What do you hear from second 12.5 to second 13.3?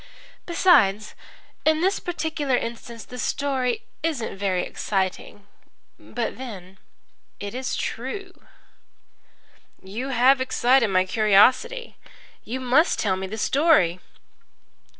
must tell me